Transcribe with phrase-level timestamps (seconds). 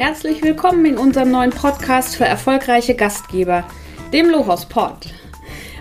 [0.00, 3.68] Herzlich willkommen in unserem neuen Podcast für erfolgreiche Gastgeber,
[4.14, 5.12] dem Lohos Pod.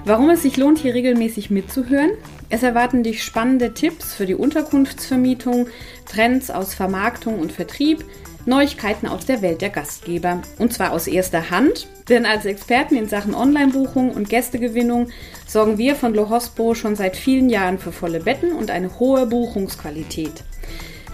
[0.03, 2.11] Warum es sich lohnt, hier regelmäßig mitzuhören?
[2.49, 5.67] Es erwarten dich spannende Tipps für die Unterkunftsvermietung,
[6.05, 8.03] Trends aus Vermarktung und Vertrieb,
[8.45, 10.41] Neuigkeiten aus der Welt der Gastgeber.
[10.57, 15.11] Und zwar aus erster Hand, denn als Experten in Sachen Online-Buchung und Gästegewinnung
[15.47, 20.43] sorgen wir von Lohospo schon seit vielen Jahren für volle Betten und eine hohe Buchungsqualität.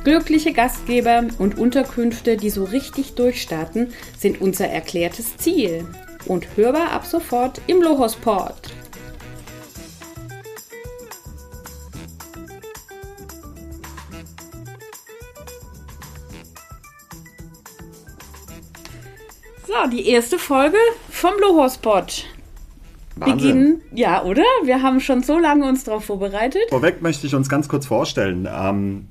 [0.06, 5.88] Glückliche Gastgeber und Unterkünfte, die so richtig durchstarten, sind unser erklärtes Ziel.
[6.28, 8.72] Und hörbar ab sofort im Lohosport.
[19.66, 20.78] So, die erste Folge
[21.10, 22.26] vom Lohospot.
[23.16, 24.44] Beginnen, ja, oder?
[24.66, 26.62] Wir haben schon so lange uns darauf vorbereitet.
[26.70, 28.48] Vorweg möchte ich uns ganz kurz vorstellen.
[28.54, 29.08] Ähm,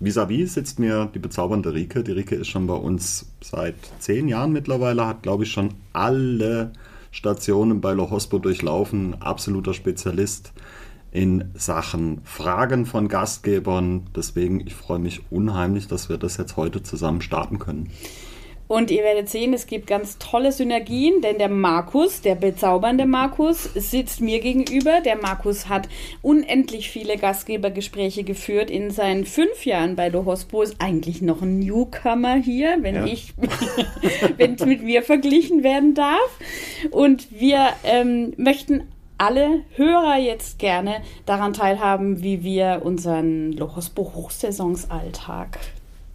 [0.00, 2.02] Vis-à-vis sitzt mir die bezaubernde Rike.
[2.02, 6.72] Die Rike ist schon bei uns seit zehn Jahren mittlerweile, hat, glaube ich, schon alle
[7.10, 9.20] Stationen bei Lohospo durchlaufen.
[9.20, 10.52] Absoluter Spezialist
[11.12, 14.06] in Sachen Fragen von Gastgebern.
[14.16, 17.90] Deswegen, ich freue mich unheimlich, dass wir das jetzt heute zusammen starten können.
[18.70, 23.64] Und ihr werdet sehen, es gibt ganz tolle Synergien, denn der Markus, der bezaubernde Markus,
[23.74, 25.00] sitzt mir gegenüber.
[25.00, 25.88] Der Markus hat
[26.22, 30.62] unendlich viele Gastgebergespräche geführt in seinen fünf Jahren bei Lohospo.
[30.62, 33.06] Ist eigentlich noch ein Newcomer hier, wenn ja.
[33.06, 33.34] ich,
[34.36, 36.38] wenn es mit mir verglichen werden darf.
[36.92, 38.84] Und wir ähm, möchten
[39.18, 45.58] alle Hörer jetzt gerne daran teilhaben, wie wir unseren Lohospo Hochsaisonsalltag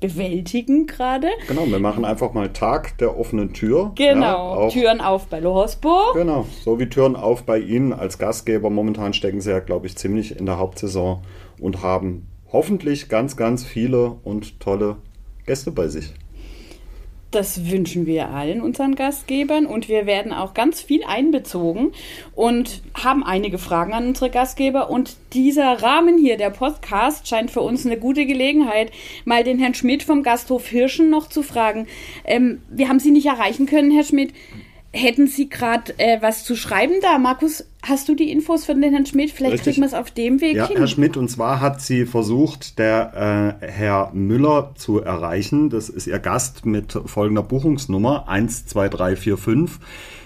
[0.08, 1.28] bewältigen gerade.
[1.48, 3.92] Genau, wir machen einfach mal Tag der offenen Tür.
[3.95, 6.14] Genau, ja, Türen auf bei Lohosburg.
[6.14, 8.70] Genau, so wie Türen auf bei Ihnen als Gastgeber.
[8.70, 11.22] Momentan stecken Sie ja, glaube ich, ziemlich in der Hauptsaison
[11.59, 14.98] und haben hoffentlich ganz, ganz viele und tolle
[15.45, 16.14] Gäste bei sich.
[17.36, 21.92] Das wünschen wir allen unseren Gastgebern und wir werden auch ganz viel einbezogen
[22.33, 24.89] und haben einige Fragen an unsere Gastgeber.
[24.89, 28.89] Und dieser Rahmen hier, der Podcast, scheint für uns eine gute Gelegenheit,
[29.26, 31.87] mal den Herrn Schmidt vom Gasthof Hirschen noch zu fragen.
[32.23, 34.32] Ähm, wir haben Sie nicht erreichen können, Herr Schmidt.
[34.98, 37.17] Hätten Sie gerade äh, was zu schreiben da?
[37.17, 39.30] Markus, hast du die Infos von den Herrn Schmidt?
[39.30, 39.73] Vielleicht Richtig.
[39.73, 40.78] kriegen wir es auf dem Weg ja, hin.
[40.78, 45.70] Herr Schmidt, und zwar hat sie versucht, der äh, Herr Müller zu erreichen.
[45.70, 49.82] Das ist ihr Gast mit folgender Buchungsnummer 12345.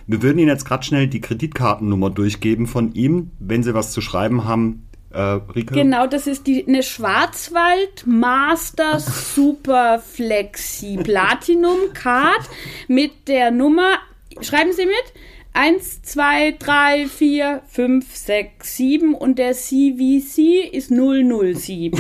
[0.06, 3.32] Wir würden Ihnen jetzt gerade schnell die Kreditkartennummer durchgeben von ihm.
[3.40, 5.74] Wenn Sie was zu schreiben haben, äh, Rike?
[5.74, 12.48] Genau, das ist die, eine Schwarzwald Master Super Flexi Platinum Card
[12.88, 13.98] mit der Nummer
[14.42, 15.14] Schreiben Sie mit.
[15.54, 22.00] 1, 2, 3, 4, 5, 6, 7 und der CVC ist 007.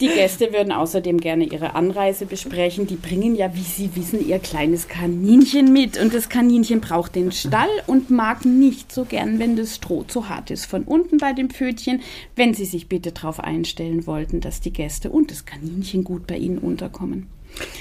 [0.00, 2.86] Die Gäste würden außerdem gerne ihre Anreise besprechen.
[2.86, 5.98] Die bringen ja, wie Sie wissen, ihr kleines Kaninchen mit.
[6.00, 10.28] Und das Kaninchen braucht den Stall und mag nicht so gern, wenn das Stroh zu
[10.28, 10.66] hart ist.
[10.66, 12.02] Von unten bei dem Pfötchen,
[12.34, 16.36] wenn Sie sich bitte darauf einstellen wollten, dass die Gäste und das Kaninchen gut bei
[16.36, 17.28] Ihnen unterkommen.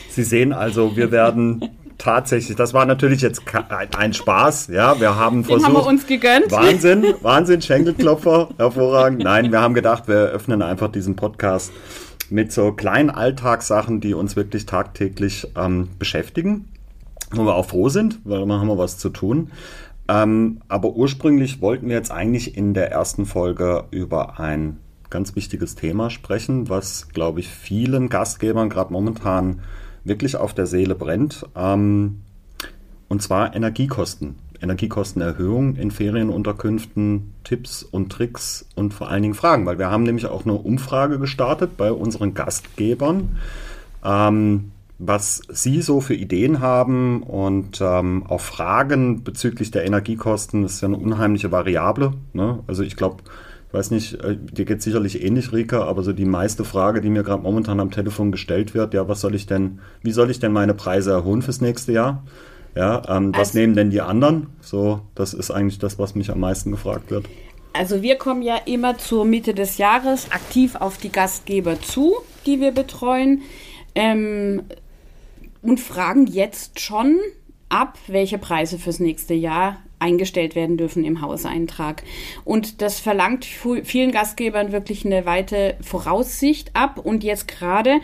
[0.10, 3.42] Sie sehen also, wir werden tatsächlich, das war natürlich jetzt
[3.98, 4.68] ein Spaß.
[4.68, 5.66] Ja, wir haben Den versucht.
[5.66, 6.52] haben wir uns gegönnt.
[6.52, 9.24] Wahnsinn, Wahnsinn, Schenkelklopfer, hervorragend.
[9.24, 11.72] Nein, wir haben gedacht, wir öffnen einfach diesen Podcast
[12.30, 16.70] mit so kleinen Alltagssachen, die uns wirklich tagtäglich ähm, beschäftigen,
[17.32, 19.52] wo wir auch froh sind, weil immer haben wir was zu tun.
[20.08, 24.78] Ähm, aber ursprünglich wollten wir jetzt eigentlich in der ersten Folge über ein
[25.10, 29.62] ganz wichtiges Thema sprechen, was, glaube ich, vielen Gastgebern gerade momentan
[30.06, 31.46] wirklich auf der Seele brennt.
[31.56, 32.22] Ähm,
[33.08, 34.36] und zwar Energiekosten.
[34.62, 40.26] Energiekostenerhöhung in Ferienunterkünften, Tipps und Tricks und vor allen Dingen Fragen, weil wir haben nämlich
[40.28, 43.38] auch eine Umfrage gestartet bei unseren Gastgebern,
[44.04, 50.64] ähm, was sie so für Ideen haben und ähm, auch Fragen bezüglich der Energiekosten.
[50.64, 52.14] Das ist ja eine unheimliche Variable.
[52.34, 52.60] Ne?
[52.68, 53.18] Also ich glaube,
[53.76, 57.24] weiß nicht, äh, dir geht sicherlich ähnlich, Rika, aber so die meiste Frage, die mir
[57.24, 60.54] gerade momentan am Telefon gestellt wird, ja, was soll ich denn, wie soll ich denn
[60.54, 62.24] meine Preise erhöhen fürs nächste Jahr?
[62.74, 64.48] Ja, ähm, was also, nehmen denn die anderen?
[64.62, 67.26] So, das ist eigentlich das, was mich am meisten gefragt wird.
[67.74, 72.62] Also wir kommen ja immer zur Mitte des Jahres aktiv auf die Gastgeber zu, die
[72.62, 73.42] wir betreuen
[73.96, 74.64] ähm,
[75.62, 77.18] und fragen jetzt schon
[77.68, 82.04] ab, welche Preise fürs nächste Jahr eingestellt werden dürfen im Hauseintrag.
[82.44, 87.00] Und das verlangt vielen Gastgebern wirklich eine weite Voraussicht ab.
[87.04, 88.00] Und jetzt gerade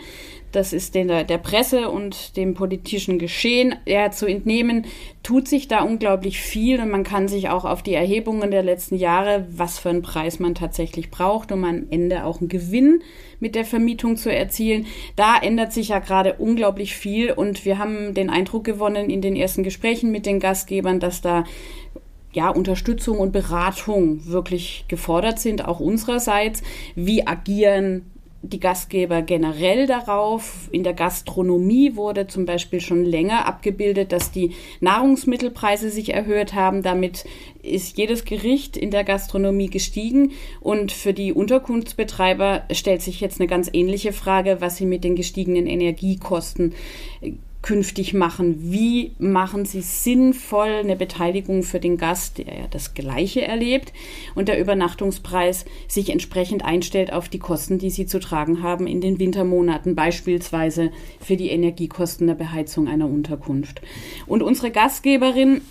[0.52, 4.86] das ist den, der Presse und dem politischen Geschehen ja, zu entnehmen,
[5.22, 8.96] tut sich da unglaublich viel und man kann sich auch auf die Erhebungen der letzten
[8.96, 13.02] Jahre, was für einen Preis man tatsächlich braucht, um am Ende auch einen Gewinn
[13.40, 14.86] mit der Vermietung zu erzielen.
[15.16, 19.36] Da ändert sich ja gerade unglaublich viel und wir haben den Eindruck gewonnen in den
[19.36, 21.44] ersten Gesprächen mit den Gastgebern, dass da
[22.32, 26.62] ja, Unterstützung und Beratung wirklich gefordert sind, auch unsererseits.
[26.94, 28.11] Wie agieren
[28.42, 30.68] die Gastgeber generell darauf.
[30.72, 36.82] In der Gastronomie wurde zum Beispiel schon länger abgebildet, dass die Nahrungsmittelpreise sich erhöht haben.
[36.82, 37.24] Damit
[37.62, 40.32] ist jedes Gericht in der Gastronomie gestiegen.
[40.60, 45.14] Und für die Unterkunftsbetreiber stellt sich jetzt eine ganz ähnliche Frage, was sie mit den
[45.14, 46.74] gestiegenen Energiekosten
[47.62, 48.72] künftig machen?
[48.72, 53.92] Wie machen Sie sinnvoll eine Beteiligung für den Gast, der ja das Gleiche erlebt
[54.34, 59.00] und der Übernachtungspreis sich entsprechend einstellt auf die Kosten, die Sie zu tragen haben in
[59.00, 63.80] den Wintermonaten, beispielsweise für die Energiekosten der Beheizung einer Unterkunft?
[64.26, 65.62] Und unsere Gastgeberin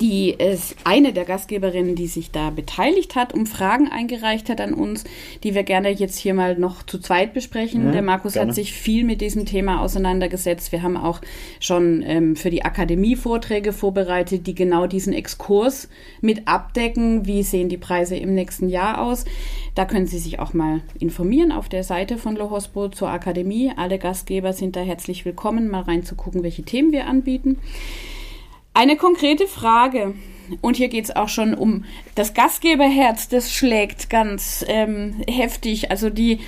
[0.00, 4.72] die ist eine der Gastgeberinnen, die sich da beteiligt hat, um Fragen eingereicht hat an
[4.72, 5.04] uns,
[5.42, 7.86] die wir gerne jetzt hier mal noch zu zweit besprechen.
[7.86, 8.48] Ja, der Markus gerne.
[8.48, 10.72] hat sich viel mit diesem Thema auseinandergesetzt.
[10.72, 11.20] Wir haben auch
[11.60, 15.88] schon ähm, für die Akademie Vorträge vorbereitet, die genau diesen Exkurs
[16.20, 17.26] mit abdecken.
[17.26, 19.24] Wie sehen die Preise im nächsten Jahr aus?
[19.74, 23.72] Da können Sie sich auch mal informieren auf der Seite von Lohospo zur Akademie.
[23.76, 27.58] Alle Gastgeber sind da herzlich willkommen, mal reinzugucken, welche Themen wir anbieten.
[28.74, 30.14] Eine konkrete Frage.
[30.60, 31.84] Und hier geht es auch schon um
[32.16, 35.90] das Gastgeberherz, das schlägt ganz ähm, heftig.
[35.90, 36.40] Also die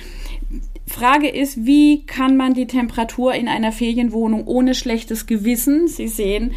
[0.85, 6.53] Frage ist, wie kann man die Temperatur in einer Ferienwohnung ohne schlechtes Gewissen, Sie sehen,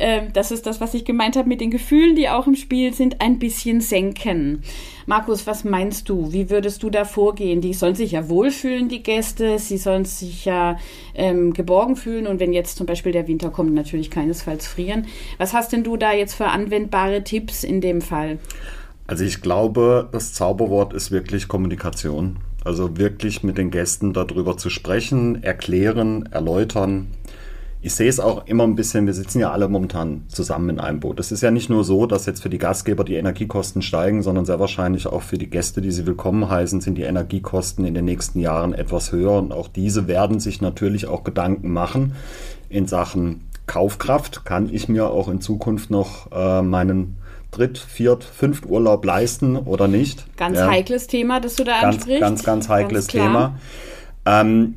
[0.00, 2.94] äh, das ist das, was ich gemeint habe mit den Gefühlen, die auch im Spiel
[2.94, 4.62] sind, ein bisschen senken.
[5.06, 6.32] Markus, was meinst du?
[6.32, 7.60] Wie würdest du da vorgehen?
[7.60, 9.58] Die sollen sich ja wohlfühlen, die Gäste.
[9.58, 10.78] Sie sollen sich ja
[11.14, 15.06] ähm, geborgen fühlen und wenn jetzt zum Beispiel der Winter kommt, natürlich keinesfalls frieren.
[15.38, 18.38] Was hast denn du da jetzt für anwendbare Tipps in dem Fall?
[19.06, 22.38] Also ich glaube, das Zauberwort ist wirklich Kommunikation.
[22.64, 27.08] Also wirklich mit den Gästen darüber zu sprechen, erklären, erläutern
[27.82, 31.00] ich sehe es auch immer ein bisschen, wir sitzen ja alle momentan zusammen in einem
[31.00, 31.18] Boot.
[31.18, 34.44] Es ist ja nicht nur so, dass jetzt für die Gastgeber die Energiekosten steigen, sondern
[34.44, 38.04] sehr wahrscheinlich auch für die Gäste, die sie willkommen heißen, sind die Energiekosten in den
[38.04, 39.38] nächsten Jahren etwas höher.
[39.38, 42.12] Und auch diese werden sich natürlich auch Gedanken machen
[42.68, 44.44] in Sachen Kaufkraft.
[44.44, 47.16] Kann ich mir auch in Zukunft noch äh, meinen
[47.50, 50.36] Dritt-, Viert-, Fünft Urlaub leisten oder nicht?
[50.36, 50.68] Ganz ja.
[50.68, 52.20] heikles Thema, das du da ganz, ansprichst.
[52.20, 53.58] Ganz, ganz heikles ganz Thema.
[54.26, 54.74] Ähm,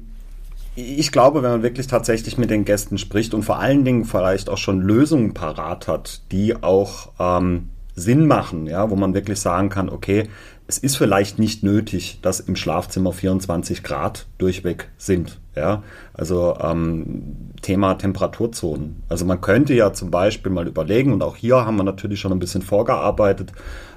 [0.76, 4.50] ich glaube, wenn man wirklich tatsächlich mit den Gästen spricht und vor allen Dingen vielleicht
[4.50, 9.70] auch schon Lösungen parat hat, die auch ähm, Sinn machen, ja, wo man wirklich sagen
[9.70, 10.30] kann, okay,
[10.66, 15.40] es ist vielleicht nicht nötig, dass im Schlafzimmer 24 Grad durchweg sind.
[15.56, 15.84] Ja,
[16.14, 19.04] also ähm, Thema Temperaturzonen.
[19.08, 22.32] Also man könnte ja zum Beispiel mal überlegen, und auch hier haben wir natürlich schon
[22.32, 23.52] ein bisschen vorgearbeitet,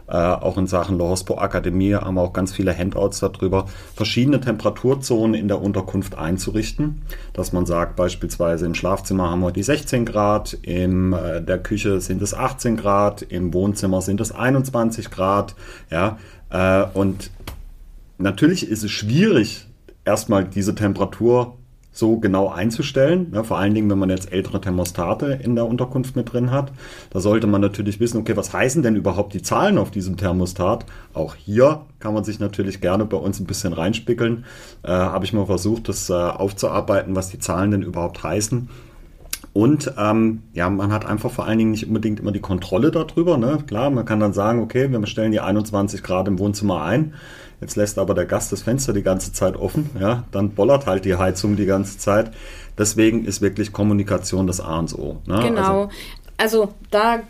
[0.08, 5.34] äh, auch in Sachen Lohospo Akademie haben wir auch ganz viele Handouts darüber, verschiedene Temperaturzonen
[5.34, 7.02] in der Unterkunft einzurichten.
[7.32, 12.00] Dass man sagt, beispielsweise im Schlafzimmer haben wir die 16 Grad, in äh, der Küche
[12.00, 15.54] sind es 18 Grad, im Wohnzimmer sind es 21 Grad.
[15.90, 16.18] Ja,
[16.50, 17.30] äh, und
[18.18, 19.66] natürlich ist es schwierig,
[20.04, 21.56] erstmal diese Temperatur
[21.96, 23.32] so genau einzustellen.
[23.32, 26.70] Ja, vor allen Dingen, wenn man jetzt ältere Thermostate in der Unterkunft mit drin hat.
[27.10, 30.84] Da sollte man natürlich wissen, okay, was heißen denn überhaupt die Zahlen auf diesem Thermostat?
[31.14, 34.44] Auch hier kann man sich natürlich gerne bei uns ein bisschen reinspickeln.
[34.82, 38.68] Äh, Habe ich mal versucht, das äh, aufzuarbeiten, was die Zahlen denn überhaupt heißen.
[39.56, 43.38] Und ähm, ja, man hat einfach vor allen Dingen nicht unbedingt immer die Kontrolle darüber.
[43.38, 43.60] Ne?
[43.66, 47.14] Klar, man kann dann sagen, okay, wir stellen die 21 Grad im Wohnzimmer ein.
[47.62, 51.06] Jetzt lässt aber der Gast das Fenster die ganze Zeit offen, ja, dann bollert halt
[51.06, 52.32] die Heizung die ganze Zeit.
[52.76, 55.22] Deswegen ist wirklich Kommunikation das A und O.
[55.24, 55.40] Ne?
[55.40, 55.88] Genau.
[56.36, 57.20] Also, also da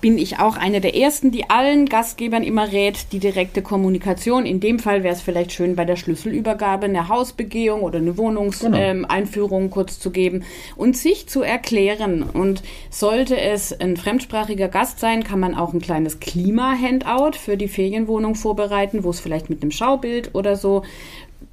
[0.00, 4.46] bin ich auch eine der ersten, die allen Gastgebern immer rät, die direkte Kommunikation.
[4.46, 9.50] In dem Fall wäre es vielleicht schön, bei der Schlüsselübergabe eine Hausbegehung oder eine Wohnungseinführung
[9.50, 9.64] genau.
[9.64, 10.44] ähm, kurz zu geben
[10.76, 12.22] und sich zu erklären.
[12.22, 17.68] Und sollte es ein fremdsprachiger Gast sein, kann man auch ein kleines Klima-Handout für die
[17.68, 20.82] Ferienwohnung vorbereiten, wo es vielleicht mit einem Schaubild oder so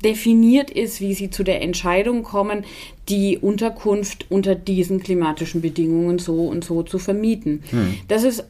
[0.03, 2.65] definiert ist, wie sie zu der Entscheidung kommen,
[3.09, 7.63] die Unterkunft unter diesen klimatischen Bedingungen so und so zu vermieten.
[7.69, 7.95] Hm.
[8.07, 8.45] Das ist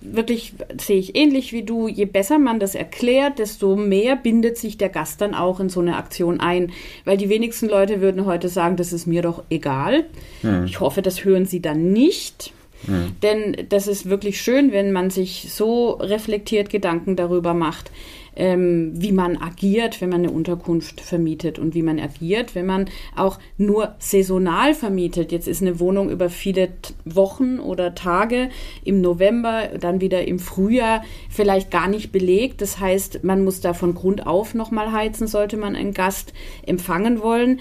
[0.00, 4.78] wirklich, sehe ich ähnlich wie du, je besser man das erklärt, desto mehr bindet sich
[4.78, 6.72] der Gast dann auch in so eine Aktion ein.
[7.04, 10.06] Weil die wenigsten Leute würden heute sagen, das ist mir doch egal.
[10.42, 10.64] Hm.
[10.64, 12.52] Ich hoffe, das hören sie dann nicht.
[12.86, 13.16] Hm.
[13.22, 17.90] Denn das ist wirklich schön, wenn man sich so reflektiert Gedanken darüber macht,
[18.36, 22.88] ähm, wie man agiert, wenn man eine Unterkunft vermietet und wie man agiert, wenn man
[23.16, 25.32] auch nur saisonal vermietet.
[25.32, 26.68] Jetzt ist eine Wohnung über viele
[27.04, 28.50] Wochen oder Tage
[28.84, 32.60] im November, dann wieder im Frühjahr vielleicht gar nicht belegt.
[32.60, 36.32] Das heißt, man muss da von Grund auf nochmal heizen, sollte man einen Gast
[36.66, 37.60] empfangen wollen.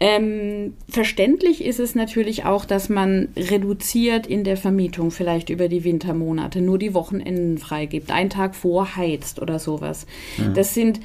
[0.00, 5.84] Ähm, verständlich ist es natürlich auch, dass man reduziert in der Vermietung, vielleicht über die
[5.84, 10.06] Wintermonate, nur die Wochenenden freigibt, einen Tag vorheizt oder sowas.
[10.36, 10.54] Mhm.
[10.54, 11.00] Das sind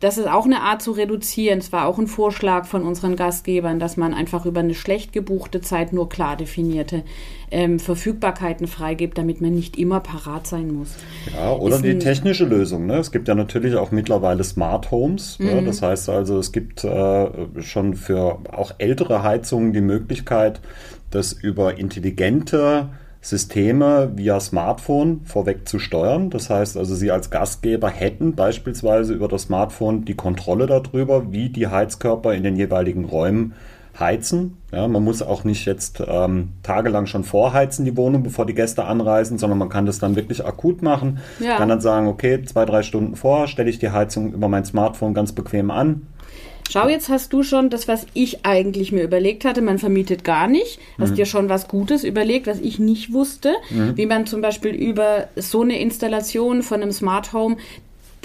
[0.00, 1.58] das ist auch eine Art zu reduzieren.
[1.58, 5.62] Es war auch ein Vorschlag von unseren Gastgebern, dass man einfach über eine schlecht gebuchte
[5.62, 7.02] Zeit nur klar definierte
[7.50, 10.94] ähm, Verfügbarkeiten freigibt, damit man nicht immer parat sein muss.
[11.34, 12.86] Ja, oder ist die technische Lösung.
[12.86, 12.98] Ne?
[12.98, 15.38] Es gibt ja natürlich auch mittlerweile Smart Homes.
[15.38, 15.46] Mhm.
[15.46, 15.62] Ne?
[15.64, 17.26] Das heißt also, es gibt äh,
[17.60, 20.60] schon für auch ältere Heizungen die Möglichkeit,
[21.10, 22.90] das über intelligente
[23.24, 26.28] Systeme via Smartphone vorweg zu steuern.
[26.28, 31.48] Das heißt also, Sie als Gastgeber hätten beispielsweise über das Smartphone die Kontrolle darüber, wie
[31.48, 33.54] die Heizkörper in den jeweiligen Räumen
[33.98, 34.58] heizen.
[34.72, 38.84] Ja, man muss auch nicht jetzt ähm, tagelang schon vorheizen, die Wohnung, bevor die Gäste
[38.84, 41.20] anreisen, sondern man kann das dann wirklich akut machen.
[41.40, 41.56] Ja.
[41.56, 45.14] Kann dann sagen, okay, zwei, drei Stunden vor stelle ich die Heizung über mein Smartphone
[45.14, 46.08] ganz bequem an.
[46.70, 50.48] Schau, jetzt hast du schon das, was ich eigentlich mir überlegt hatte, man vermietet gar
[50.48, 50.78] nicht.
[50.98, 51.16] Hast mhm.
[51.16, 53.96] dir schon was Gutes überlegt, was ich nicht wusste, mhm.
[53.96, 57.58] wie man zum Beispiel über so eine Installation von einem Smart Home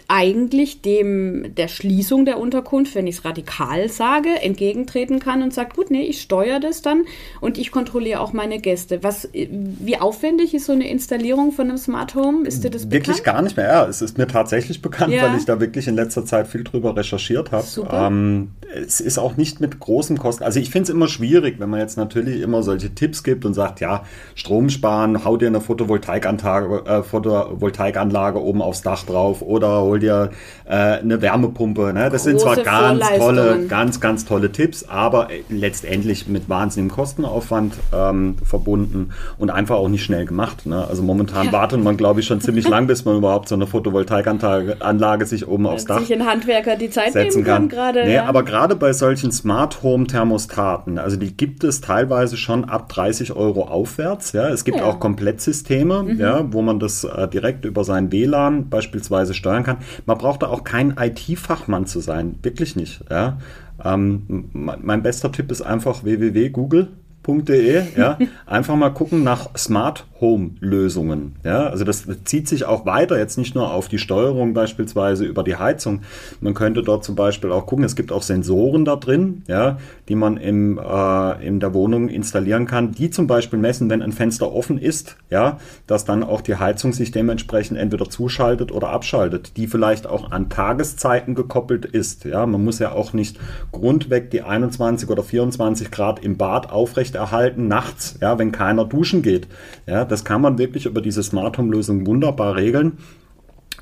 [0.09, 5.75] eigentlich dem der Schließung der Unterkunft, wenn ich es radikal sage, entgegentreten kann und sagt,
[5.75, 7.05] gut, nee, ich steuere das dann
[7.41, 9.03] und ich kontrolliere auch meine Gäste.
[9.03, 12.47] Was, wie aufwendig ist so eine Installierung von einem Smart Home?
[12.47, 13.67] Ist dir das Wirklich gar nicht mehr.
[13.67, 15.23] Ja, es ist mir tatsächlich bekannt, ja.
[15.29, 17.65] weil ich da wirklich in letzter Zeit viel drüber recherchiert habe.
[17.91, 20.43] Ähm, es ist auch nicht mit großen Kosten.
[20.43, 23.53] Also ich finde es immer schwierig, wenn man jetzt natürlich immer solche Tipps gibt und
[23.53, 29.81] sagt, ja, Strom sparen, hau dir eine Photovoltaikanlage, äh, Photovoltaikanlage oben aufs Dach drauf oder
[29.81, 30.31] hol dir
[30.65, 31.93] äh, eine Wärmepumpe.
[31.93, 32.09] Ne?
[32.09, 37.75] Das Große sind zwar ganz tolle, ganz, ganz tolle Tipps, aber letztendlich mit wahnsinnigem Kostenaufwand
[37.93, 40.65] ähm, verbunden und einfach auch nicht schnell gemacht.
[40.65, 40.85] Ne?
[40.87, 41.51] Also momentan ja.
[41.51, 45.67] wartet man, glaube ich, schon ziemlich lang, bis man überhaupt so eine Photovoltaikanlage sich oben
[45.67, 47.69] aufs Dach sich ein Handwerker die Zeit setzen kann.
[47.69, 48.25] Gerade, nee, ja.
[48.25, 53.35] aber gerade bei solchen Smart Home Thermostaten, also die gibt es teilweise schon ab 30
[53.35, 54.31] Euro aufwärts.
[54.33, 54.85] Ja, es gibt ja.
[54.85, 56.19] auch Komplettsysteme, mhm.
[56.19, 59.77] ja, wo man das äh, direkt über sein WLAN beispielsweise steuern kann.
[60.05, 63.03] Man braucht da auch kein IT-Fachmann zu sein, wirklich nicht.
[63.09, 63.39] Ja.
[63.83, 67.83] Ähm, mein bester Tipp ist einfach www.google.de.
[67.97, 68.17] Ja.
[68.45, 71.35] Einfach mal gucken nach Smart Home-Lösungen.
[71.43, 75.43] Ja, also das zieht sich auch weiter, jetzt nicht nur auf die Steuerung beispielsweise über
[75.43, 76.01] die Heizung.
[76.41, 79.77] Man könnte dort zum Beispiel auch gucken, es gibt auch Sensoren da drin, ja,
[80.09, 84.11] die man im, äh, in der Wohnung installieren kann, die zum Beispiel messen, wenn ein
[84.11, 85.57] Fenster offen ist, ja,
[85.87, 90.49] dass dann auch die Heizung sich dementsprechend entweder zuschaltet oder abschaltet, die vielleicht auch an
[90.49, 92.25] Tageszeiten gekoppelt ist.
[92.25, 93.39] Ja, man muss ja auch nicht
[93.71, 99.47] grundweg die 21 oder 24 Grad im Bad aufrechterhalten nachts, ja, wenn keiner duschen geht.
[99.87, 102.97] Ja, das kann man wirklich über diese Smart Home Lösung wunderbar regeln.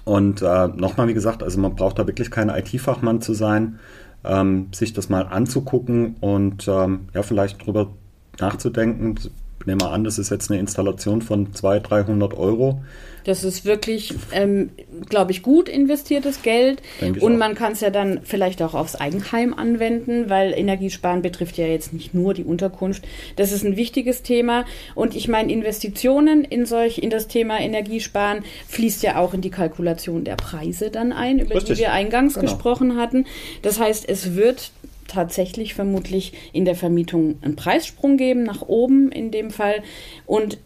[0.05, 3.79] Und äh, nochmal, wie gesagt, also man braucht da wirklich kein IT-Fachmann zu sein,
[4.23, 7.89] ähm, sich das mal anzugucken und ähm, ja, vielleicht drüber
[8.39, 9.15] nachzudenken.
[9.67, 12.81] Nehme an, das ist jetzt eine Installation von 200, 300 Euro.
[13.25, 14.69] Das ist wirklich, ähm,
[15.09, 16.81] glaube ich, gut investiertes Geld.
[17.19, 21.67] Und man kann es ja dann vielleicht auch aufs Eigenheim anwenden, weil Energiesparen betrifft ja
[21.67, 23.05] jetzt nicht nur die Unterkunft.
[23.35, 24.63] Das ist ein wichtiges Thema.
[24.95, 29.51] Und ich meine, Investitionen in solch, in das Thema Energiesparen fließt ja auch in die
[29.51, 31.75] Kalkulation der Preise dann ein, über Richtig.
[31.75, 32.45] die wir eingangs genau.
[32.45, 33.25] gesprochen hatten.
[33.61, 34.71] Das heißt, es wird
[35.07, 39.83] tatsächlich vermutlich in der Vermietung einen Preissprung geben, nach oben in dem Fall.
[40.25, 40.59] Und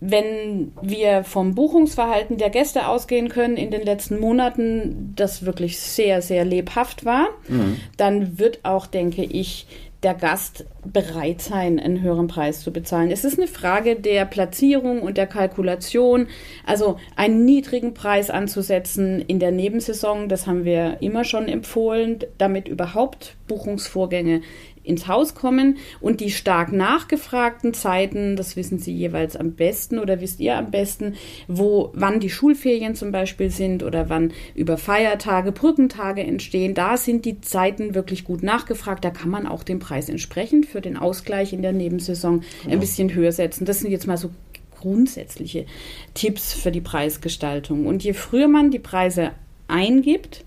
[0.00, 6.20] wenn wir vom Buchungsverhalten der Gäste ausgehen können in den letzten Monaten, das wirklich sehr,
[6.20, 7.78] sehr lebhaft war, mhm.
[7.96, 9.66] dann wird auch, denke ich,
[10.04, 13.10] der Gast bereit sein, einen höheren Preis zu bezahlen.
[13.10, 16.28] Es ist eine Frage der Platzierung und der Kalkulation.
[16.66, 22.68] Also einen niedrigen Preis anzusetzen in der Nebensaison, das haben wir immer schon empfohlen, damit
[22.68, 24.42] überhaupt Buchungsvorgänge
[24.84, 30.20] ins Haus kommen und die stark nachgefragten Zeiten, das wissen Sie jeweils am besten oder
[30.20, 31.14] wisst ihr am besten,
[31.48, 37.24] wo, wann die Schulferien zum Beispiel sind oder wann über Feiertage, Brückentage entstehen, da sind
[37.24, 39.04] die Zeiten wirklich gut nachgefragt.
[39.04, 43.14] Da kann man auch den Preis entsprechend für den Ausgleich in der Nebensaison ein bisschen
[43.14, 43.64] höher setzen.
[43.64, 44.30] Das sind jetzt mal so
[44.78, 45.64] grundsätzliche
[46.12, 47.86] Tipps für die Preisgestaltung.
[47.86, 49.30] Und je früher man die Preise
[49.66, 50.44] eingibt,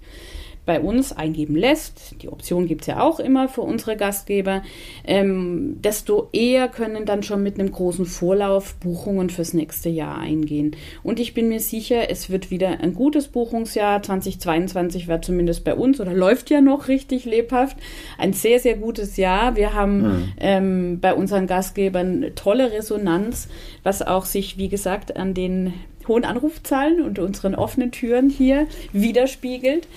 [0.68, 4.62] bei uns eingeben lässt, die Option gibt es ja auch immer für unsere Gastgeber,
[5.06, 10.76] ähm, desto eher können dann schon mit einem großen Vorlauf Buchungen fürs nächste Jahr eingehen.
[11.04, 14.04] Und ich bin mir sicher, es wird wieder ein gutes Buchungsjahr.
[14.04, 17.78] 2022 war zumindest bei uns oder läuft ja noch richtig lebhaft.
[18.18, 19.56] Ein sehr, sehr gutes Jahr.
[19.56, 20.34] Wir haben mhm.
[20.38, 23.48] ähm, bei unseren Gastgebern tolle Resonanz,
[23.84, 25.74] was auch sich, wie gesagt, an den
[26.10, 29.88] hohen Anrufzahlen und unseren offenen Türen hier widerspiegelt.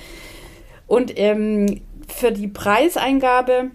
[0.90, 3.70] Und ähm, für die Preiseingabe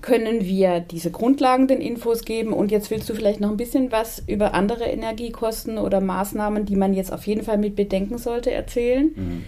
[0.00, 2.54] können wir diese grundlegenden Infos geben.
[2.54, 6.76] Und jetzt willst du vielleicht noch ein bisschen was über andere Energiekosten oder Maßnahmen, die
[6.76, 9.10] man jetzt auf jeden Fall mit bedenken sollte, erzählen.
[9.14, 9.44] Mhm.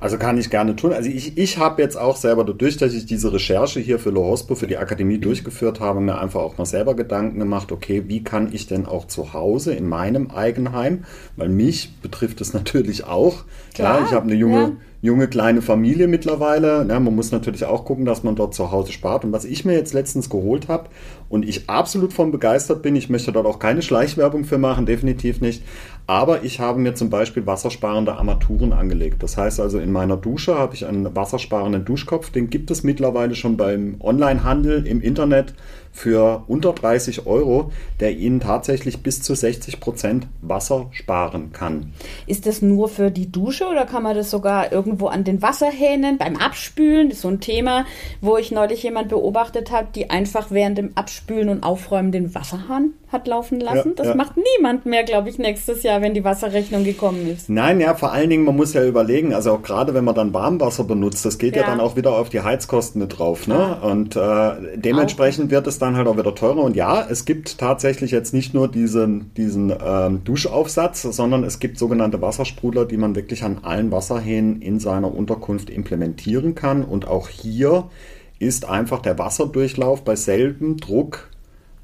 [0.00, 0.94] Also kann ich gerne tun.
[0.94, 4.54] Also ich, ich habe jetzt auch selber dadurch, dass ich diese Recherche hier für Lohospo,
[4.54, 8.48] für die Akademie durchgeführt habe, mir einfach auch mal selber Gedanken gemacht, okay, wie kann
[8.50, 11.04] ich denn auch zu Hause in meinem Eigenheim,
[11.36, 13.44] weil mich betrifft es natürlich auch.
[13.74, 14.72] Klar, ja, ich habe eine junge, ja.
[15.02, 16.86] Junge kleine Familie mittlerweile.
[16.88, 19.24] Ja, man muss natürlich auch gucken, dass man dort zu Hause spart.
[19.24, 20.90] Und was ich mir jetzt letztens geholt habe
[21.28, 25.40] und ich absolut von begeistert bin, ich möchte dort auch keine Schleichwerbung für machen, definitiv
[25.40, 25.62] nicht.
[26.06, 29.22] Aber ich habe mir zum Beispiel wassersparende Armaturen angelegt.
[29.22, 32.30] Das heißt also, in meiner Dusche habe ich einen wassersparenden Duschkopf.
[32.30, 35.54] Den gibt es mittlerweile schon beim Onlinehandel im Internet
[35.92, 41.92] für unter 30 Euro, der Ihnen tatsächlich bis zu 60 Prozent Wasser sparen kann.
[42.26, 46.18] Ist das nur für die Dusche oder kann man das sogar irgendwo an den Wasserhähnen
[46.18, 47.08] beim Abspülen?
[47.08, 47.84] Das ist so ein Thema,
[48.20, 52.94] wo ich neulich jemand beobachtet habe, die einfach während dem Abspülen und Aufräumen den Wasserhahn
[53.12, 53.90] hat laufen lassen.
[53.90, 54.14] Ja, das ja.
[54.14, 57.48] macht niemand mehr, glaube ich, nächstes Jahr, wenn die Wasserrechnung gekommen ist.
[57.48, 60.32] Nein, ja, vor allen Dingen, man muss ja überlegen, also auch gerade wenn man dann
[60.32, 63.48] Warmwasser benutzt, das geht ja, ja dann auch wieder auf die Heizkosten mit drauf.
[63.48, 63.78] Ne?
[63.82, 66.62] Und äh, dementsprechend wird es dann halt auch wieder teurer.
[66.62, 71.78] Und ja, es gibt tatsächlich jetzt nicht nur diesen, diesen ähm, Duschaufsatz, sondern es gibt
[71.78, 76.84] sogenannte Wassersprudler, die man wirklich an allen Wasserhähnen in seiner Unterkunft implementieren kann.
[76.84, 77.90] Und auch hier
[78.38, 81.28] ist einfach der Wasserdurchlauf bei selbem Druck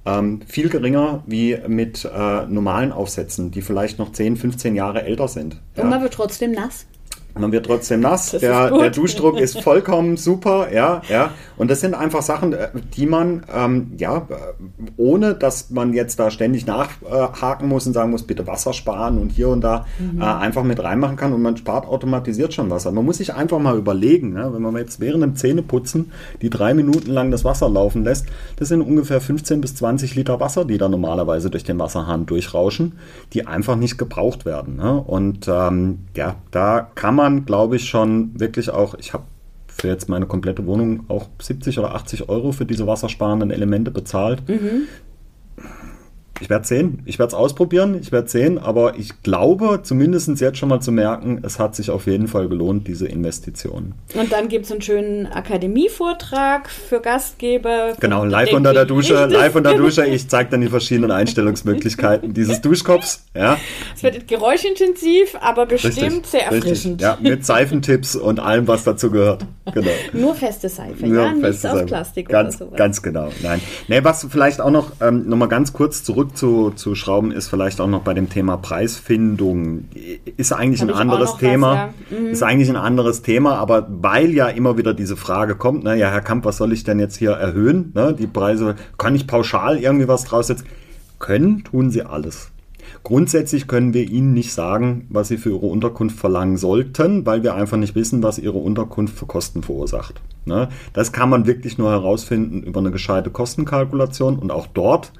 [0.07, 5.29] ähm, viel geringer wie mit äh, normalen Aufsätzen, die vielleicht noch 10, 15 Jahre älter
[5.29, 5.61] sind.
[5.77, 6.87] Und man wird trotzdem nass.
[7.39, 8.31] Man wird trotzdem nass.
[8.33, 11.31] Der, der, Duschdruck ist vollkommen super, ja, ja.
[11.57, 14.27] Und das sind einfach Sachen, äh, die man, ähm, ja,
[14.97, 19.31] ohne dass man jetzt da ständig nachhaken muss und sagen muss, bitte Wasser sparen und
[19.31, 20.21] hier und da mhm.
[20.21, 22.91] äh, einfach mit reinmachen kann und man spart automatisiert schon Wasser.
[22.93, 26.13] Man muss sich einfach mal überlegen, ne, wenn man jetzt während dem Zähneputzen
[26.43, 30.41] die drei Minuten lang das Wasser laufen lässt, das sind ungefähr 15 bis 20 Liter
[30.41, 32.93] Wasser, die da normalerweise durch den Wasserhahn durchrauschen,
[33.33, 34.77] die einfach nicht gebraucht werden.
[34.77, 35.01] Ne?
[35.01, 39.25] Und ähm, ja, da kann man man, glaube ich, schon wirklich auch, ich habe
[39.69, 44.49] für jetzt meine komplette Wohnung auch 70 oder 80 Euro für diese wassersparenden Elemente bezahlt.
[44.49, 44.89] Mhm.
[46.41, 47.03] Ich werde sehen.
[47.05, 47.99] Ich werde es ausprobieren.
[48.01, 48.59] Ich werde sehen.
[48.59, 52.49] Aber ich glaube, zumindest jetzt schon mal zu merken, es hat sich auf jeden Fall
[52.49, 53.95] gelohnt, diese Investition.
[54.15, 57.95] Und dann gibt es einen schönen Akademievortrag für Gastgeber.
[58.01, 59.27] Genau, live unter der Dusche.
[59.27, 60.07] Live unter der Dusche.
[60.07, 63.25] Ich zeige dann die verschiedenen Einstellungsmöglichkeiten dieses Duschkopfs.
[63.35, 63.59] Ja.
[63.95, 67.03] Es wird geräuschintensiv, aber bestimmt richtig, sehr erfrischend.
[67.03, 67.03] Richtig.
[67.03, 69.45] Ja, mit Seifentipps und allem, was dazu gehört.
[69.73, 69.91] Genau.
[70.13, 71.77] Nur feste Seife, Nur ja, feste nichts Seife.
[71.77, 72.79] aus Plastik ganz, oder sowas.
[72.79, 73.29] Ganz genau.
[73.43, 73.61] Nein.
[73.89, 77.87] Nee, was vielleicht auch noch, ähm, noch mal ganz kurz zurück zurückzuschrauben ist vielleicht auch
[77.87, 79.85] noch bei dem Thema Preisfindung.
[80.37, 81.93] Ist eigentlich Hab ein anderes Thema.
[82.11, 82.19] Was, ja.
[82.19, 82.27] mhm.
[82.29, 86.11] Ist eigentlich ein anderes Thema, aber weil ja immer wieder diese Frage kommt, ne, ja,
[86.11, 87.93] Herr Kamp, was soll ich denn jetzt hier erhöhen?
[87.95, 90.67] Ne, die Preise, kann ich pauschal irgendwie was draus setzen?
[91.19, 92.51] Können, tun sie alles.
[93.03, 97.55] Grundsätzlich können wir Ihnen nicht sagen, was Sie für Ihre Unterkunft verlangen sollten, weil wir
[97.55, 100.21] einfach nicht wissen, was Ihre Unterkunft für Kosten verursacht.
[100.45, 100.69] Ne?
[100.93, 105.13] Das kann man wirklich nur herausfinden über eine gescheite Kostenkalkulation und auch dort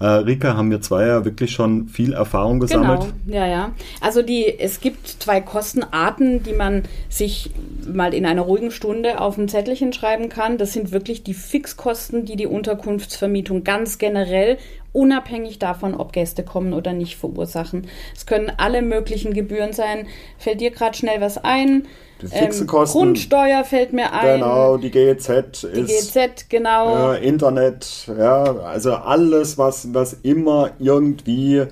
[0.00, 3.02] äh, Rika, haben wir zwei ja wirklich schon viel Erfahrung gesammelt.
[3.26, 3.72] Genau, ja, ja.
[4.00, 7.50] Also die, es gibt zwei Kostenarten, die man sich
[7.86, 10.56] mal in einer ruhigen Stunde auf ein Zettelchen schreiben kann.
[10.56, 14.56] Das sind wirklich die Fixkosten, die die Unterkunftsvermietung ganz generell
[14.92, 17.86] unabhängig davon, ob Gäste kommen oder nicht, verursachen.
[18.16, 20.06] Es können alle möglichen Gebühren sein.
[20.38, 21.86] Fällt dir gerade schnell was ein?
[22.22, 22.98] Die fixe ähm, Kosten.
[22.98, 24.40] Grundsteuer fällt mir ein.
[24.40, 26.14] Genau, die GEZ die ist.
[26.14, 27.12] GEZ, genau.
[27.12, 31.66] Äh, Internet, ja, also alles, was, was immer irgendwie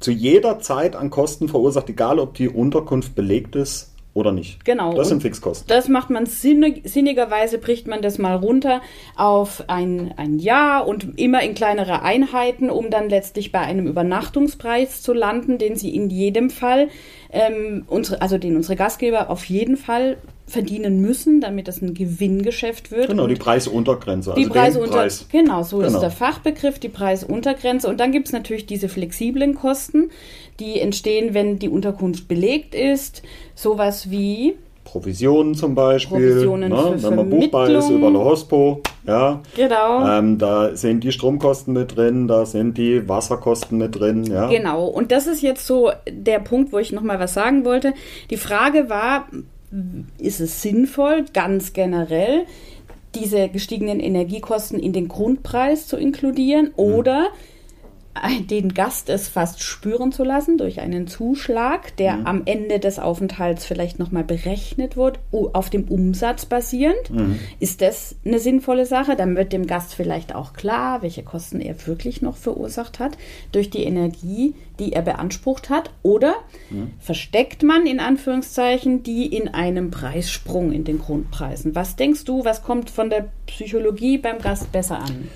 [0.00, 4.64] zu jeder Zeit an Kosten verursacht, egal ob die Unterkunft belegt ist oder nicht.
[4.64, 4.94] Genau.
[4.94, 5.66] Das sind Fixkosten.
[5.68, 8.82] Das macht man sinnig, sinnigerweise, bricht man das mal runter
[9.16, 15.02] auf ein, ein Jahr und immer in kleinere Einheiten, um dann letztlich bei einem Übernachtungspreis
[15.02, 16.88] zu landen, den sie in jedem Fall,
[17.30, 20.16] ähm, unsere, also den unsere Gastgeber auf jeden Fall
[20.48, 23.08] verdienen müssen, damit das ein Gewinngeschäft wird.
[23.08, 24.30] Genau, die Preisuntergrenze.
[24.30, 25.26] Also die Preisunter Preis.
[25.30, 25.92] Genau, so genau.
[25.92, 27.86] ist der Fachbegriff, die Preisuntergrenze.
[27.86, 30.10] Und dann gibt es natürlich diese flexiblen Kosten,
[30.60, 33.22] die entstehen, wenn die Unterkunft belegt ist.
[33.54, 34.56] Sowas wie
[34.88, 36.94] Provisionen zum Beispiel, Provisionen ne?
[36.96, 39.42] wenn man buchbar ist über eine Hospo, ja.
[39.54, 40.08] Genau.
[40.08, 44.48] Ähm, da sind die Stromkosten mit drin, da sind die Wasserkosten mit drin, ja.
[44.48, 47.92] Genau, und das ist jetzt so der Punkt, wo ich nochmal was sagen wollte.
[48.30, 49.26] Die Frage war,
[50.18, 52.46] ist es sinnvoll, ganz generell,
[53.14, 57.57] diese gestiegenen Energiekosten in den Grundpreis zu inkludieren oder äh,
[58.50, 62.26] den Gast es fast spüren zu lassen durch einen Zuschlag, der Mhm.
[62.26, 67.10] am Ende des Aufenthalts vielleicht nochmal berechnet wird, auf dem Umsatz basierend.
[67.10, 67.38] Mhm.
[67.60, 69.16] Ist das eine sinnvolle Sache?
[69.16, 73.16] Dann wird dem Gast vielleicht auch klar, welche Kosten er wirklich noch verursacht hat
[73.52, 75.90] durch die Energie, die er beansprucht hat.
[76.02, 76.34] Oder
[76.70, 76.92] Mhm.
[77.00, 81.74] versteckt man in Anführungszeichen die in einem Preissprung in den Grundpreisen?
[81.74, 85.28] Was denkst du, was kommt von der Psychologie beim Gast besser an?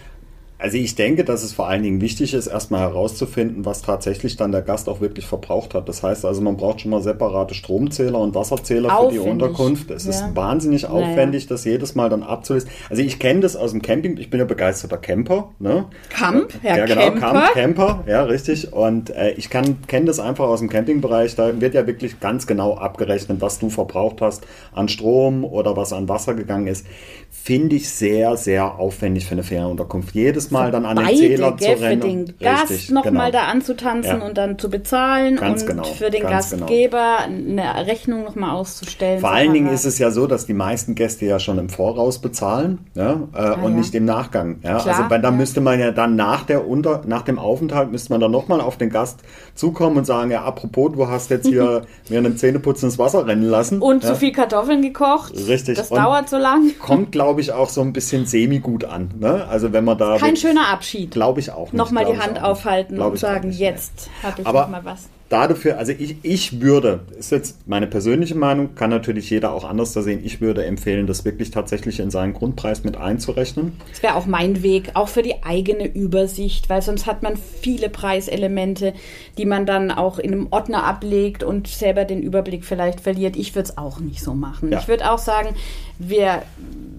[0.62, 4.52] Also ich denke, dass es vor allen Dingen wichtig ist, erstmal herauszufinden, was tatsächlich dann
[4.52, 5.88] der Gast auch wirklich verbraucht hat.
[5.88, 9.48] Das heißt also, man braucht schon mal separate Stromzähler und Wasserzähler für die Aufwendig.
[9.48, 9.90] Unterkunft.
[9.90, 10.30] Es ist Ja.
[10.36, 10.94] wahnsinnig Naja.
[10.94, 12.72] aufwendig, das jedes Mal dann abzulisten.
[12.88, 14.16] Also ich kenne das aus dem Camping.
[14.18, 15.50] Ich bin ja begeisterter Camper.
[15.58, 15.86] Ne?
[16.10, 17.30] Camp, Herr ja, genau, Camper.
[17.52, 18.72] Camp, Camper, ja, richtig.
[18.72, 21.34] Und äh, ich kenne das einfach aus dem Campingbereich.
[21.34, 25.92] Da wird ja wirklich ganz genau abgerechnet, was du verbraucht hast an Strom oder was
[25.92, 26.86] an Wasser gegangen ist.
[27.30, 30.14] Finde ich sehr, sehr aufwendig für eine Ferienunterkunft.
[30.14, 32.02] Jedes Mal dann an den Beide, Zähler gell, zu rennen.
[32.02, 33.44] für den Gast nochmal genau.
[33.44, 34.26] da anzutanzen Ja.
[34.26, 36.32] und dann zu bezahlen Ganz und genau, für den genau.
[36.32, 39.20] Gastgeber eine Rechnung nochmal auszustellen.
[39.20, 42.18] Vor allen Dingen ist es ja so, dass die meisten Gäste ja schon im Voraus
[42.20, 43.68] bezahlen ja, äh, und Ah, ja.
[43.68, 44.58] nicht im Nachgang.
[44.62, 44.78] Ja.
[44.78, 45.34] Klar, also bei, da ja.
[45.34, 48.76] müsste man ja dann nach, der Unter, nach dem Aufenthalt müsste man dann nochmal auf
[48.76, 49.20] den Gast
[49.54, 53.44] zukommen und sagen, ja, apropos, du hast jetzt hier mir einen Zähneputzen ins Wasser rennen
[53.44, 53.80] lassen.
[53.80, 55.32] Und zu viel Kartoffeln gekocht.
[55.48, 55.76] Richtig.
[55.78, 56.72] Das Und dauert so lang.
[56.78, 59.10] Kommt, glaube ich, auch so ein bisschen semi-gut an.
[59.18, 59.46] Ne?
[59.48, 60.16] Also wenn man da...
[60.18, 61.10] Kein schöner Abschied.
[61.12, 61.74] Glaube ich auch nicht.
[61.74, 65.08] Nochmal die Hand aufhalten und sagen, jetzt habe ich Aber- nochmal was.
[65.32, 69.92] Dafür, also ich, ich würde, ist jetzt meine persönliche Meinung, kann natürlich jeder auch anders
[69.92, 73.72] da sehen, ich würde empfehlen, das wirklich tatsächlich in seinen Grundpreis mit einzurechnen.
[73.90, 77.88] Das wäre auch mein Weg, auch für die eigene Übersicht, weil sonst hat man viele
[77.88, 78.92] Preiselemente,
[79.38, 83.36] die man dann auch in einem Ordner ablegt und selber den Überblick vielleicht verliert.
[83.36, 84.70] Ich würde es auch nicht so machen.
[84.70, 84.80] Ja.
[84.80, 85.54] Ich würde auch sagen,
[85.98, 86.42] wir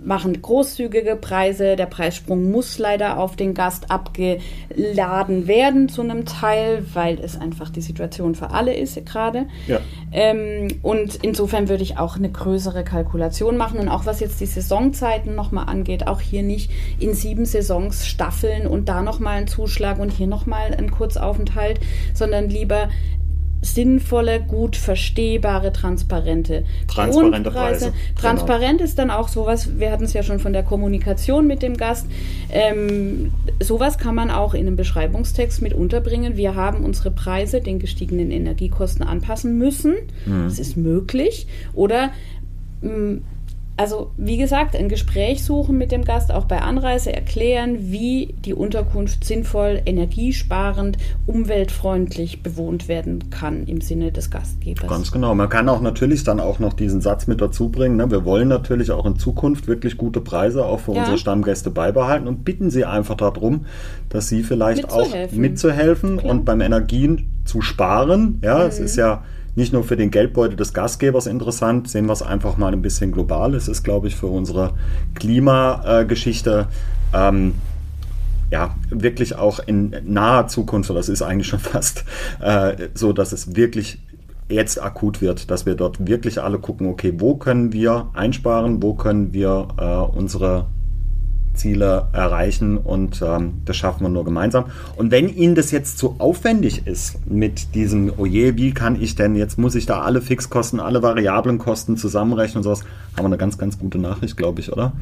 [0.06, 1.76] machen großzügige Preise.
[1.76, 7.70] Der Preissprung muss leider auf den Gast abgeladen werden zu einem Teil, weil es einfach
[7.70, 9.48] die Situation für alle ist gerade.
[9.68, 9.80] Ja.
[10.12, 13.80] Ähm, und insofern würde ich auch eine größere Kalkulation machen.
[13.80, 18.68] Und auch was jetzt die Saisonzeiten nochmal angeht, auch hier nicht in sieben Saisons staffeln
[18.68, 21.80] und da nochmal einen Zuschlag und hier nochmal einen Kurzaufenthalt,
[22.14, 22.90] sondern lieber
[23.64, 27.52] sinnvolle, gut verstehbare, transparente Transparente Grundpreise.
[27.52, 28.20] Preise, genau.
[28.20, 31.78] Transparent ist dann auch sowas, wir hatten es ja schon von der Kommunikation mit dem
[31.78, 32.06] Gast,
[32.52, 36.38] ähm, sowas kann man auch in einem Beschreibungstext mit unterbringen.
[36.38, 39.96] Wir haben unsere Preise den gestiegenen Energiekosten anpassen müssen.
[40.26, 40.44] Mhm.
[40.46, 41.48] Das ist möglich.
[41.74, 42.12] Oder
[42.82, 43.22] mh,
[43.76, 48.54] also wie gesagt, ein Gespräch suchen mit dem Gast, auch bei Anreise erklären, wie die
[48.54, 54.90] Unterkunft sinnvoll, energiesparend, umweltfreundlich bewohnt werden kann im Sinne des Gastgebers.
[54.90, 55.36] Ganz genau.
[55.36, 57.98] Man kann auch natürlich dann auch noch diesen Satz mit dazu bringen.
[57.98, 58.10] Ne?
[58.12, 61.00] Wir wollen natürlich auch in Zukunft wirklich gute Preise auch für Ja.
[61.02, 63.66] unsere Stammgäste beibehalten und bitten sie einfach darum,
[64.10, 65.42] dass sie vielleicht auch Mitzuhelfen.
[65.42, 66.32] mitzuhelfen Klar.
[66.32, 68.40] und beim Energien zu sparen.
[68.44, 69.24] Ja, es ist ja
[69.56, 73.12] nicht nur für den Geldbeutel des Gastgebers interessant, sehen wir es einfach mal ein bisschen
[73.12, 73.54] global.
[73.54, 74.74] Es ist, glaube ich, für unsere
[75.16, 76.68] Klimageschichte
[77.14, 77.54] ähm,
[78.52, 82.06] ja, wirklich auch in naher Zukunft, oder das ist eigentlich schon fast
[82.40, 84.00] äh, so, dass es wirklich
[84.50, 88.94] jetzt akut wird, dass wir dort wirklich alle gucken, okay, wo können wir einsparen, wo
[88.94, 90.68] können wir äh, unsere
[91.54, 94.66] Ziele erreichen und ähm, das schaffen wir nur gemeinsam.
[94.96, 99.16] Und wenn Ihnen das jetzt zu aufwendig ist mit diesem, oh je, wie kann ich
[99.16, 102.84] denn, jetzt muss ich da alle Fixkosten, alle variablen Kosten zusammenrechnen und sowas,
[103.16, 104.94] haben wir eine ganz, ganz gute Nachricht, glaube ich, oder?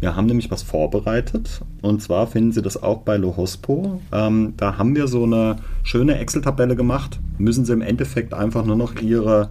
[0.00, 4.00] Wir haben nämlich was vorbereitet und zwar finden Sie das auch bei Lohospo.
[4.12, 8.76] Ähm, da haben wir so eine schöne Excel-Tabelle gemacht, müssen Sie im Endeffekt einfach nur
[8.76, 9.50] noch Ihre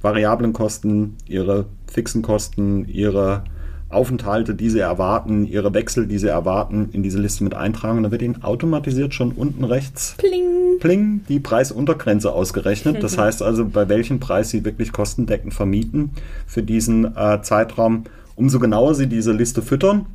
[0.00, 3.42] variablen Kosten, Ihre fixen Kosten, Ihre
[3.88, 7.98] Aufenthalte, die sie erwarten, ihre Wechsel, die sie erwarten, in diese Liste mit eintragen.
[7.98, 10.78] Und dann wird ihnen automatisiert schon unten rechts Pling!
[10.80, 13.02] pling die Preisuntergrenze ausgerechnet.
[13.02, 16.10] Das heißt also, bei welchem Preis sie wirklich kostendeckend vermieten
[16.46, 18.04] für diesen äh, Zeitraum.
[18.34, 20.06] Umso genauer sie diese Liste füttern,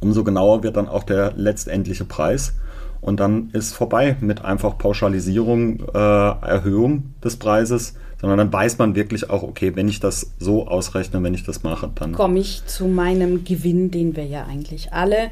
[0.00, 2.54] umso genauer wird dann auch der letztendliche Preis.
[3.00, 8.94] Und dann ist vorbei mit einfach Pauschalisierung, äh, Erhöhung des Preises, sondern dann weiß man
[8.94, 12.66] wirklich auch, okay, wenn ich das so ausrechne, wenn ich das mache, dann komme ich
[12.66, 15.30] zu meinem Gewinn, den wir ja eigentlich alle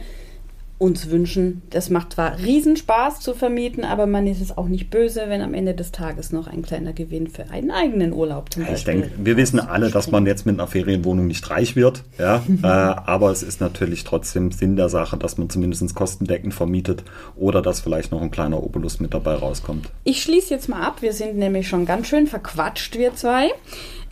[0.78, 1.62] uns wünschen.
[1.70, 5.52] Das macht zwar Riesenspaß zu vermieten, aber man ist es auch nicht böse, wenn am
[5.52, 8.94] Ende des Tages noch ein kleiner Gewinn für einen eigenen Urlaub zum Ich Beispiel.
[8.94, 12.42] denke, wir wissen alle, dass man jetzt mit einer Ferienwohnung nicht reich wird, ja.
[12.62, 17.02] äh, aber es ist natürlich trotzdem Sinn der Sache, dass man zumindest kostendeckend vermietet
[17.34, 19.90] oder dass vielleicht noch ein kleiner Obolus mit dabei rauskommt.
[20.04, 21.02] Ich schließe jetzt mal ab.
[21.02, 23.50] Wir sind nämlich schon ganz schön verquatscht, wir zwei.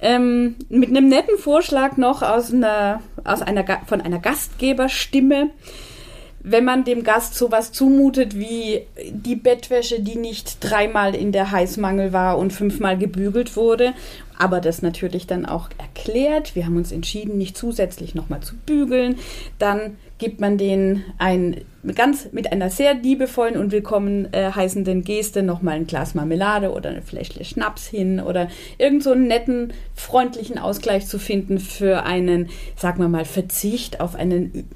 [0.00, 5.50] Ähm, mit einem netten Vorschlag noch aus einer, aus einer, von einer Gastgeberstimme.
[6.48, 12.12] Wenn man dem Gast sowas zumutet wie die Bettwäsche, die nicht dreimal in der Heißmangel
[12.12, 13.94] war und fünfmal gebügelt wurde,
[14.38, 16.54] aber das natürlich dann auch erklärt.
[16.54, 19.16] Wir haben uns entschieden, nicht zusätzlich nochmal zu bügeln.
[19.58, 21.62] Dann gibt man denen ein
[21.96, 26.90] ganz mit einer sehr liebevollen und willkommen äh, heißenden Geste nochmal ein Glas Marmelade oder
[26.90, 28.46] eine Fläschle Schnaps hin oder
[28.78, 34.14] irgend so einen netten, freundlichen Ausgleich zu finden für einen, sagen wir mal, Verzicht auf
[34.14, 34.68] einen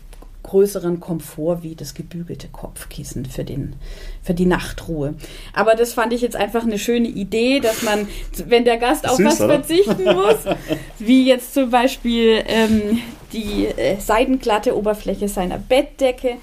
[0.51, 3.77] größeren Komfort wie das gebügelte Kopfkissen für, den,
[4.21, 5.15] für die Nachtruhe.
[5.55, 8.09] Aber das fand ich jetzt einfach eine schöne Idee, dass man,
[8.47, 9.55] wenn der Gast auf Süß, was oder?
[9.55, 10.39] verzichten muss,
[10.99, 12.99] wie jetzt zum Beispiel ähm,
[13.33, 16.37] die äh, seidenglatte Oberfläche seiner Bettdecke,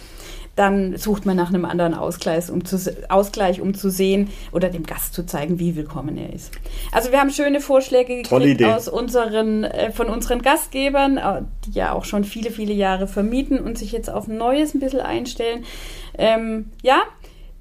[0.57, 2.77] dann sucht man nach einem anderen Ausgleich um, zu,
[3.09, 6.51] Ausgleich, um zu sehen oder dem Gast zu zeigen, wie willkommen er ist.
[6.91, 11.93] Also wir haben schöne Vorschläge gekriegt aus unseren, äh, von unseren Gastgebern, äh, die ja
[11.93, 15.63] auch schon viele, viele Jahre vermieten und sich jetzt auf Neues ein bisschen einstellen.
[16.17, 17.03] Ähm, ja,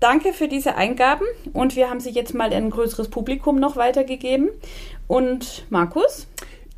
[0.01, 3.77] danke für diese Eingaben und wir haben sie jetzt mal an ein größeres Publikum noch
[3.77, 4.49] weitergegeben.
[5.07, 6.27] Und Markus,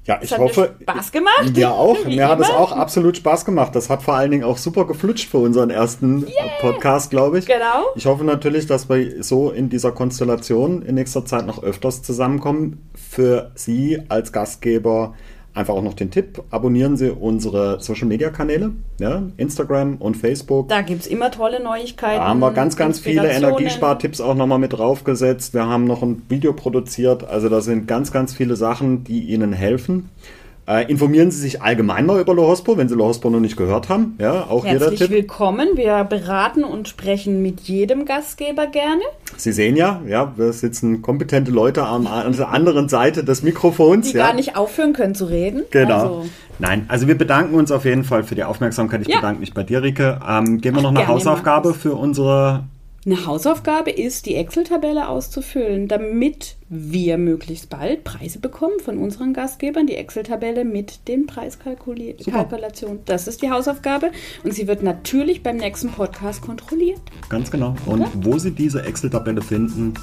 [0.09, 0.75] Ja, ich hat hoffe.
[0.79, 1.55] mir Spaß gemacht.
[1.55, 2.03] Mir auch.
[2.07, 2.59] Mir hat es immer.
[2.59, 3.77] auch absolut Spaß gemacht.
[3.77, 6.27] Das hat vor allen Dingen auch super geflutscht für unseren ersten
[6.63, 7.45] Podcast, glaube ich.
[7.45, 7.85] Genau.
[7.95, 12.89] Ich hoffe natürlich, dass wir so in dieser Konstellation in nächster Zeit noch öfters zusammenkommen.
[12.95, 15.15] Für Sie als Gastgeber
[15.55, 16.43] einfach auch noch den Tipp.
[16.51, 20.69] Abonnieren Sie unsere Social Media Kanäle, ja, Instagram und Facebook.
[20.69, 22.19] Da gibt es immer tolle Neuigkeiten.
[22.19, 23.29] Da haben wir ganz, ganz viele.
[23.29, 25.55] Energiespartipps auch nochmal mit draufgesetzt.
[25.55, 27.25] Wir haben noch ein Video produziert.
[27.25, 30.11] Also da sind ganz, ganz viele Sachen, die Ihnen helfen.
[30.69, 34.17] Äh, informieren Sie sich allgemein mal über Lohospo, wenn Sie Lohospo noch nicht gehört haben.
[34.21, 35.09] Ja, auch Herzlich Tipp.
[35.11, 35.69] willkommen.
[35.77, 39.01] Wir beraten und sprechen mit jedem Gastgeber gerne.
[39.39, 44.11] Sie sehen ja, ja, wir sitzen kompetente Leute am, an der anderen Seite des Mikrofons.
[44.11, 44.27] die ja.
[44.27, 45.63] gar nicht aufhören können zu reden.
[45.71, 45.95] Genau.
[45.95, 46.27] Also,
[46.59, 49.01] Nein, also wir bedanken uns auf jeden Fall für die Aufmerksamkeit.
[49.01, 49.17] Ich Ja.
[49.17, 50.21] bedanke mich bei dir, Rike.
[50.29, 52.65] Ähm, geben wir noch eine gerne, Hausaufgabe für unsere
[53.11, 59.87] eine Hausaufgabe ist, die Excel-Tabelle auszufüllen, damit wir möglichst bald Preise bekommen von unseren Gastgebern.
[59.87, 63.01] Die Excel-Tabelle mit den Preiskalkulationen.
[63.07, 64.11] Das ist die Hausaufgabe.
[64.45, 67.01] Und sie wird natürlich beim nächsten Podcast kontrolliert.
[67.31, 67.75] Ganz genau.
[67.87, 69.95] Und wo Sie diese Excel-Tabelle finden,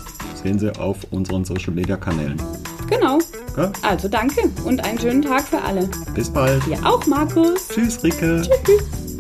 [0.41, 2.41] sehen Sie auf unseren Social-Media-Kanälen.
[2.89, 3.20] Genau.
[3.56, 3.72] Ja?
[3.84, 5.88] Also danke und einen schönen Tag für alle.
[6.15, 6.65] Bis bald.
[6.65, 7.68] Dir auch, Markus.
[7.68, 8.41] Tschüss, Rike.
[8.41, 9.14] Tschüss.